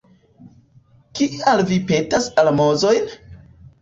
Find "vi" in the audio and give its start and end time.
1.73-1.79